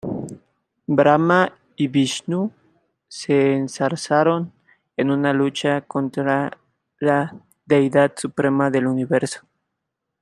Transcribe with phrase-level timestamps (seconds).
[0.87, 2.51] Brahma y Vishnu
[3.07, 4.51] se enzarzaron
[4.97, 6.49] en una lucha sobre
[6.97, 7.35] la
[7.67, 9.41] deidad suprema del universo.